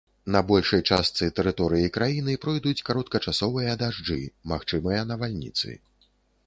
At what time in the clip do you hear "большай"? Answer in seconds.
0.51-0.81